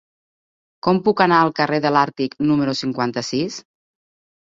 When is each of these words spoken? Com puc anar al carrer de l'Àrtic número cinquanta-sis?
Com 0.85 1.01
puc 1.07 1.19
anar 1.25 1.41
al 1.41 1.53
carrer 1.59 1.79
de 1.83 1.91
l'Àrtic 1.97 2.33
número 2.53 2.73
cinquanta-sis? 2.81 3.59